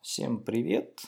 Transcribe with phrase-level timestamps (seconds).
[0.00, 1.02] Всем привет!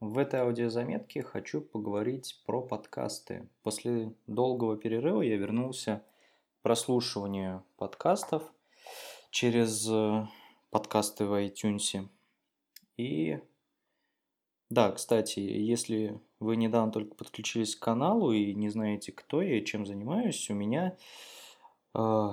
[0.00, 3.46] В этой аудиозаметке хочу поговорить про подкасты.
[3.62, 6.02] После долгого перерыва я вернулся
[6.58, 8.42] к прослушиванию подкастов
[9.30, 10.26] через э,
[10.70, 12.08] подкасты в iTunes.
[12.96, 13.38] И
[14.70, 19.64] да, кстати, если вы недавно только подключились к каналу и не знаете, кто я и
[19.66, 20.96] чем занимаюсь, у меня
[21.94, 22.28] э,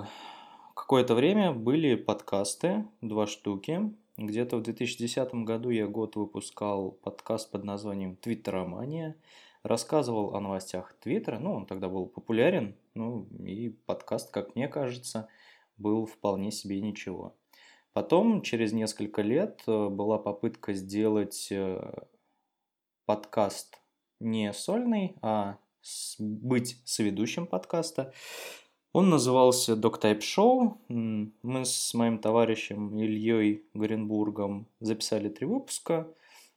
[0.74, 7.64] какое-то время были подкасты, два штуки, где-то в 2010 году я год выпускал подкаст под
[7.64, 9.16] названием «Твиттеромания».
[9.62, 15.28] Рассказывал о новостях Твиттера, ну, он тогда был популярен, ну, и подкаст, как мне кажется,
[15.76, 17.36] был вполне себе ничего.
[17.92, 21.80] Потом, через несколько лет, э, была попытка сделать э,
[23.04, 23.80] подкаст
[24.20, 25.58] не сольный, а
[26.18, 28.12] быть соведущим подкаста.
[28.92, 30.78] Он назывался Dog Show.
[30.88, 36.08] Мы с моим товарищем Ильей Горенбургом записали три выпуска,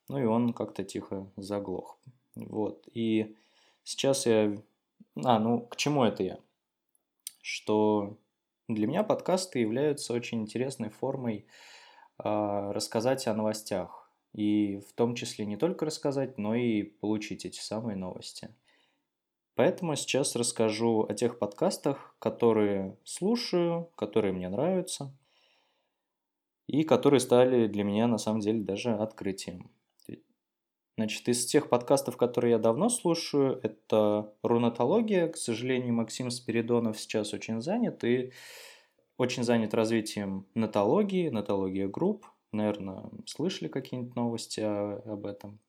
[0.08, 1.98] ну и он как-то тихо заглох.
[2.36, 2.88] Вот.
[2.94, 3.36] И
[3.83, 4.58] сейчас я...
[5.23, 6.39] А, ну, к чему это я?
[7.42, 8.17] Что
[8.70, 11.45] для меня подкасты являются очень интересной формой
[12.23, 14.09] э, рассказать о новостях.
[14.33, 18.50] И в том числе не только рассказать, но и получить эти самые новости.
[19.55, 25.13] Поэтому сейчас расскажу о тех подкастах, которые слушаю, которые мне нравятся
[26.67, 29.69] и которые стали для меня на самом деле даже открытием.
[30.97, 35.30] Значит, из тех подкастов, которые я давно слушаю, это рунатология.
[35.30, 38.33] К сожалению, Максим Спиридонов сейчас очень занят и
[39.17, 42.25] очень занят развитием натологии, натология групп.
[42.52, 45.59] Наверное, слышали какие-нибудь новости об этом.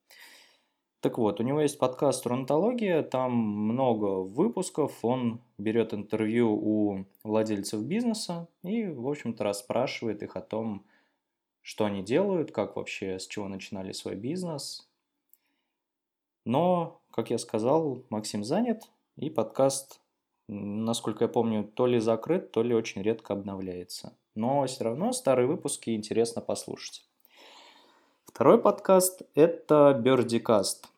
[1.02, 7.82] Так вот, у него есть подкаст «Рунтология», там много выпусков, он берет интервью у владельцев
[7.82, 10.84] бизнеса и, в общем-то, расспрашивает их о том,
[11.60, 14.88] что они делают, как вообще, с чего начинали свой бизнес.
[16.44, 20.00] Но, как я сказал, Максим занят, и подкаст,
[20.46, 24.16] насколько я помню, то ли закрыт, то ли очень редко обновляется.
[24.36, 27.04] Но все равно старые выпуски интересно послушать.
[28.24, 30.91] Второй подкаст– это Бердикаст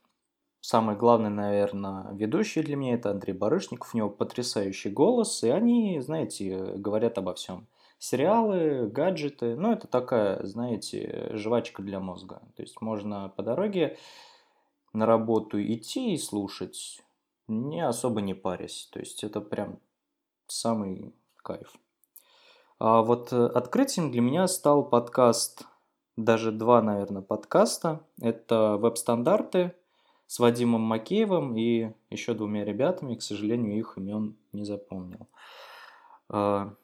[0.64, 3.94] самый главный, наверное, ведущий для меня это Андрей Барышников.
[3.94, 7.66] У него потрясающий голос, и они, знаете, говорят обо всем.
[7.98, 12.40] Сериалы, гаджеты, ну, это такая, знаете, жвачка для мозга.
[12.56, 13.98] То есть можно по дороге
[14.94, 17.02] на работу идти и слушать,
[17.46, 18.88] не особо не парясь.
[18.90, 19.78] То есть это прям
[20.46, 21.74] самый кайф.
[22.78, 25.66] А вот э, открытием для меня стал подкаст,
[26.16, 28.00] даже два, наверное, подкаста.
[28.18, 29.74] Это веб-стандарты
[30.26, 35.28] с Вадимом Макеевым и еще двумя ребятами, к сожалению, их имен не запомнил.
[36.28, 36.74] А,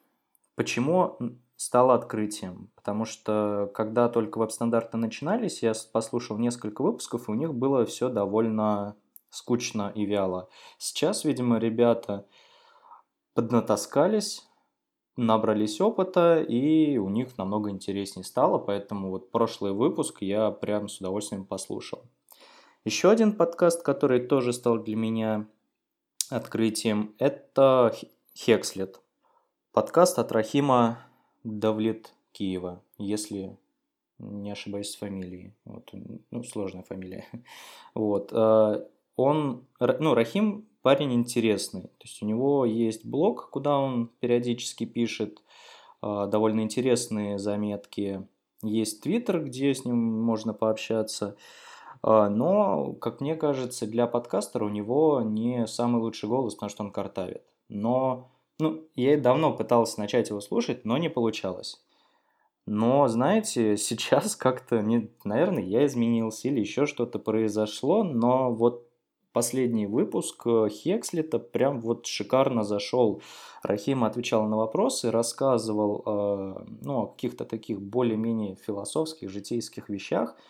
[0.55, 1.17] почему
[1.57, 2.71] стало открытием?
[2.75, 8.09] Потому что когда только веб-стандарты начинались, я послушал несколько выпусков, и у них было все
[8.09, 8.97] довольно
[9.31, 10.49] скучно и вяло.
[10.79, 12.27] Сейчас, видимо, ребята
[13.35, 14.47] поднатаскались,
[15.17, 20.99] набрались опыта, и у них намного интереснее стало, поэтому вот прошлый выпуск я прям с
[20.99, 22.05] удовольствием послушал.
[22.87, 25.47] Еще один подкаст, который тоже стал для меня
[26.31, 27.95] открытием, это
[28.35, 29.03] Хекслет.
[29.73, 30.99] Подкаст от Рахима
[31.45, 33.59] Давлет Киева, если
[34.19, 35.53] не ошибаюсь с фамилией.
[35.67, 35.91] Вот,
[36.31, 37.27] ну, сложная фамилия.
[37.95, 38.31] Вот.
[38.33, 38.83] А,
[39.15, 41.83] он, ну, Рахим парень интересный.
[41.83, 45.43] То есть у него есть блог, куда он периодически пишет
[46.01, 48.27] а, довольно интересные заметки.
[48.63, 51.37] Есть твиттер, где с ним можно пообщаться.
[52.03, 56.85] А, но, как мне кажется, для подкастера у него не самый лучший голос, потому что
[56.85, 57.43] он картавит.
[57.69, 61.83] Но, ну, я давно пытался начать его слушать, но не получалось.
[62.67, 68.87] Но, знаете, сейчас как-то, не, наверное, я изменился или еще что-то произошло, но вот
[69.33, 73.23] последний выпуск э, Хекслета прям вот шикарно зашел.
[73.63, 80.35] Рахим отвечал на вопросы, рассказывал э, ну, о каких-то таких более-менее философских, житейских вещах–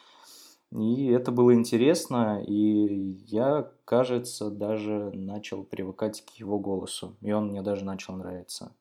[0.72, 7.16] и это было интересно, и я, кажется, даже начал привыкать к его голосу.
[7.22, 8.72] И он мне даже начал нравиться.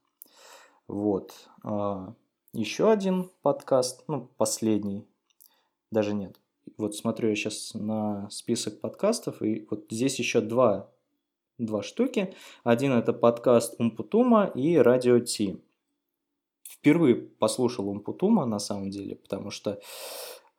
[0.87, 1.33] Вот.
[1.63, 2.13] А,
[2.53, 5.05] Еще один подкаст, ну, последний,
[5.91, 6.39] даже нет.
[6.77, 10.89] Вот смотрю я сейчас на список подкастов, и вот здесь еще два,
[11.57, 12.35] два штуки.
[12.63, 15.59] Один это подкаст Умпутума и Радио Ти.
[16.63, 19.79] Впервые послушал Умпутума, на самом деле, потому что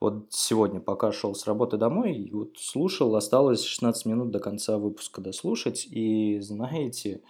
[0.01, 5.21] вот сегодня, пока шел с работы домой, вот слушал, осталось 16 минут до конца выпуска
[5.21, 5.87] дослушать.
[5.91, 7.23] И знаете,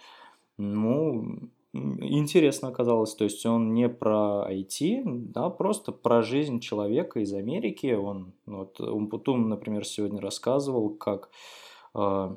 [0.57, 1.39] ну,
[1.73, 3.13] интересно оказалось.
[3.15, 7.93] То есть он не про IT, да, просто про жизнь человека из Америки.
[7.93, 11.29] Он, вот Умпутун, например, сегодня рассказывал, как
[11.93, 12.35] э,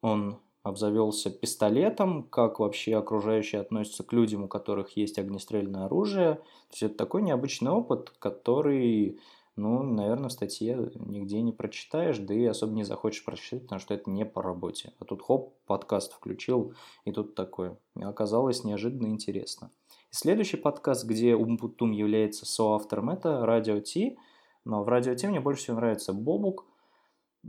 [0.00, 0.38] он
[0.68, 6.34] обзавелся пистолетом, как вообще окружающие относятся к людям, у которых есть огнестрельное оружие.
[6.34, 9.18] То есть это такой необычный опыт, который
[9.58, 13.92] ну, наверное, в статье нигде не прочитаешь, да и особо не захочешь прочитать, потому что
[13.92, 14.92] это не по работе.
[15.00, 16.74] А тут хоп, подкаст включил,
[17.04, 17.76] и тут такое.
[17.96, 19.72] Оказалось неожиданно интересно.
[20.12, 24.16] И следующий подкаст, где Умпутум является соавтором, это Радио Ти.
[24.64, 26.64] Но в Радио Ти мне больше всего нравится Бобук.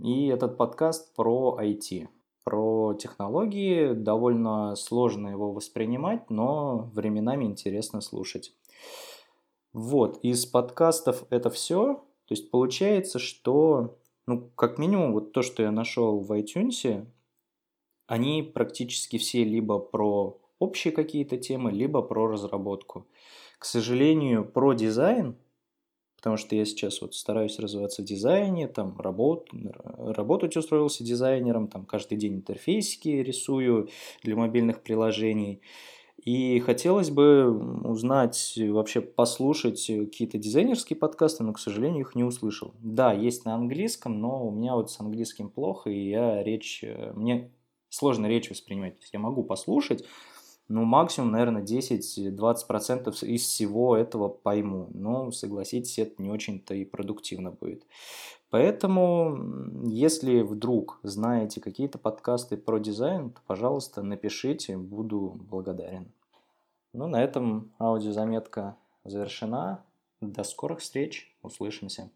[0.01, 2.07] И этот подкаст про IT,
[2.43, 3.93] про технологии.
[3.93, 8.53] Довольно сложно его воспринимать, но временами интересно слушать.
[9.73, 11.95] Вот, из подкастов это все.
[12.25, 17.05] То есть получается, что, ну, как минимум, вот то, что я нашел в iTunes,
[18.07, 23.07] они практически все либо про общие какие-то темы, либо про разработку.
[23.59, 25.35] К сожалению, про дизайн,
[26.19, 29.49] потому что я сейчас вот стараюсь развиваться в дизайне, там работ,
[29.97, 33.87] работать устроился дизайнером, там каждый день интерфейсики рисую
[34.21, 35.61] для мобильных приложений.
[36.25, 37.49] И хотелось бы
[37.87, 42.73] узнать, вообще послушать какие-то дизайнерские подкасты, но, к сожалению, их не услышал.
[42.81, 46.83] Да, есть на английском, но у меня вот с английским плохо, и я речь...
[46.83, 47.49] Э, мне
[47.87, 48.97] сложно речь воспринимать.
[49.13, 50.03] Я могу послушать,
[50.69, 54.87] ну, максимум, наверное, 10-20% из всего этого пойму.
[54.93, 57.83] Но, согласитесь, это не очень-то и продуктивно будет.
[58.51, 59.37] Поэтому,
[59.85, 66.11] если вдруг знаете какие-то подкасты про дизайн, то, пожалуйста, напишите, буду благодарен.
[66.93, 69.83] Ну, на этом аудиозаметка завершена.
[70.21, 72.11] До скорых встреч, услышимся.